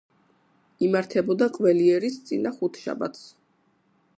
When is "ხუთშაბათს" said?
2.57-3.25